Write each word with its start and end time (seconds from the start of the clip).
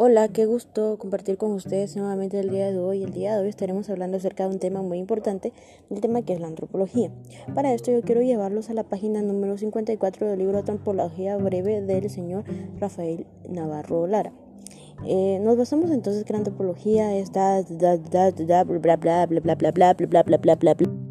Hola, 0.00 0.28
qué 0.28 0.46
gusto 0.46 0.96
compartir 0.96 1.38
con 1.38 1.50
ustedes 1.50 1.96
nuevamente 1.96 2.38
el 2.38 2.50
día 2.50 2.70
de 2.70 2.78
hoy. 2.78 3.02
El 3.02 3.12
día 3.12 3.34
de 3.34 3.42
hoy 3.42 3.48
estaremos 3.48 3.90
hablando 3.90 4.16
acerca 4.16 4.44
de 4.44 4.54
un 4.54 4.60
tema 4.60 4.80
muy 4.80 4.96
importante, 4.96 5.52
el 5.90 6.00
tema 6.00 6.22
que 6.22 6.34
es 6.34 6.40
la 6.40 6.46
antropología. 6.46 7.10
Para 7.52 7.74
esto 7.74 7.90
yo 7.90 8.00
quiero 8.02 8.22
llevarlos 8.22 8.70
a 8.70 8.74
la 8.74 8.84
página 8.84 9.22
número 9.22 9.58
54 9.58 10.28
del 10.28 10.38
libro 10.38 10.58
Antropología 10.58 11.36
Breve 11.36 11.80
del 11.80 12.08
señor 12.10 12.44
Rafael 12.78 13.26
Navarro 13.48 14.06
Lara. 14.06 14.32
Nos 15.40 15.56
basamos 15.56 15.90
entonces 15.90 16.22
que 16.22 16.32
la 16.32 16.38
antropología 16.38 17.16
está 17.16 17.60
bla 17.68 17.96
bla 17.96 18.30
bla 18.30 18.62
bla 18.62 19.26
bla 19.26 19.26
bla 19.26 19.40
bla 19.56 19.72
bla 19.72 19.94
bla 19.94 19.94
bla 19.94 20.22
bla 20.22 20.54
bla 20.54 20.74
bla 20.74 21.07